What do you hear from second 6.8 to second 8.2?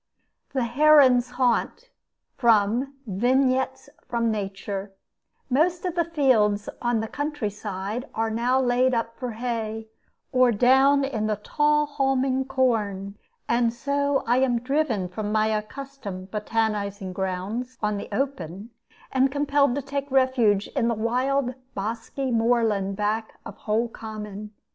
on the country side